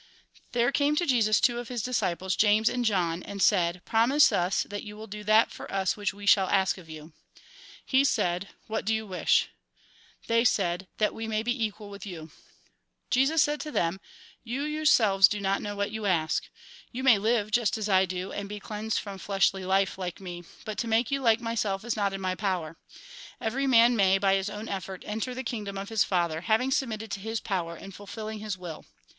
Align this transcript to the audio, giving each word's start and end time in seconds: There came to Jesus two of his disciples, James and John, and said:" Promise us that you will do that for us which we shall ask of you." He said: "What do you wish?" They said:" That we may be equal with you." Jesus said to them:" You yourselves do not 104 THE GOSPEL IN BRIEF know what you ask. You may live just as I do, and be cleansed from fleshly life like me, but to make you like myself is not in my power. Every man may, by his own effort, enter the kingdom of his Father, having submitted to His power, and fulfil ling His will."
There 0.53 0.71
came 0.71 0.95
to 0.95 1.05
Jesus 1.05 1.39
two 1.39 1.59
of 1.59 1.67
his 1.67 1.83
disciples, 1.83 2.35
James 2.35 2.69
and 2.69 2.83
John, 2.83 3.21
and 3.21 3.39
said:" 3.39 3.83
Promise 3.85 4.31
us 4.31 4.63
that 4.63 4.81
you 4.81 4.97
will 4.97 5.05
do 5.05 5.23
that 5.25 5.51
for 5.51 5.71
us 5.71 5.95
which 5.95 6.11
we 6.11 6.25
shall 6.25 6.49
ask 6.49 6.79
of 6.79 6.89
you." 6.89 7.13
He 7.85 8.03
said: 8.03 8.47
"What 8.65 8.83
do 8.83 8.95
you 8.95 9.05
wish?" 9.05 9.49
They 10.25 10.43
said:" 10.43 10.87
That 10.97 11.13
we 11.13 11.27
may 11.27 11.43
be 11.43 11.63
equal 11.65 11.91
with 11.91 12.03
you." 12.07 12.31
Jesus 13.11 13.43
said 13.43 13.59
to 13.61 13.69
them:" 13.71 13.99
You 14.53 14.63
yourselves 14.63 15.27
do 15.27 15.39
not 15.39 15.61
104 15.61 15.83
THE 15.83 15.89
GOSPEL 15.91 15.95
IN 15.97 16.01
BRIEF 16.01 16.01
know 16.01 16.01
what 16.15 16.17
you 16.17 16.19
ask. 16.23 16.47
You 16.91 17.03
may 17.03 17.17
live 17.19 17.51
just 17.51 17.77
as 17.77 17.87
I 17.87 18.05
do, 18.07 18.31
and 18.31 18.49
be 18.49 18.59
cleansed 18.59 18.97
from 18.97 19.19
fleshly 19.19 19.63
life 19.63 19.99
like 19.99 20.19
me, 20.19 20.43
but 20.65 20.79
to 20.79 20.87
make 20.87 21.11
you 21.11 21.21
like 21.21 21.39
myself 21.39 21.85
is 21.85 21.95
not 21.95 22.11
in 22.11 22.19
my 22.19 22.33
power. 22.33 22.75
Every 23.39 23.67
man 23.67 23.95
may, 23.95 24.17
by 24.17 24.33
his 24.33 24.49
own 24.49 24.67
effort, 24.67 25.03
enter 25.05 25.35
the 25.35 25.43
kingdom 25.43 25.77
of 25.77 25.89
his 25.89 26.03
Father, 26.03 26.41
having 26.41 26.71
submitted 26.71 27.11
to 27.11 27.19
His 27.19 27.39
power, 27.39 27.75
and 27.75 27.93
fulfil 27.93 28.25
ling 28.25 28.39
His 28.39 28.57
will." 28.57 28.85